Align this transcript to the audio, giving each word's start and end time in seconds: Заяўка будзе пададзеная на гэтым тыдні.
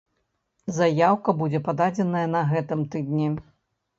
Заяўка 0.77 1.35
будзе 1.41 1.59
пададзеная 1.67 2.23
на 2.37 2.41
гэтым 2.53 2.79
тыдні. 2.95 3.27